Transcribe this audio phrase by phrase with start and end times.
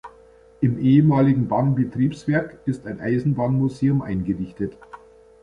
[0.61, 4.75] Im ehemaligen Bahnbetriebswerk ist ein Eisenbahnmuseum eingerichtet.